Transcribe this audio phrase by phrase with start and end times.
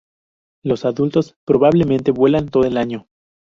[0.63, 3.07] Los adultos probablemente vuelan todo el año.